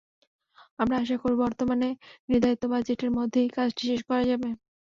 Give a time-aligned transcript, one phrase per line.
[0.79, 1.89] আমরা আশা করব, বর্তমানে
[2.29, 4.49] নির্ধারিত বাজেটের মধ্যেই কাজটি শেষ করা যাবে।